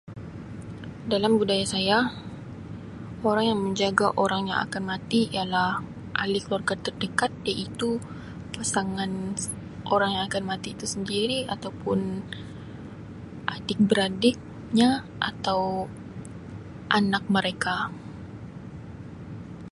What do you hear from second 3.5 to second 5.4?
yang menjaga orang yang akan mati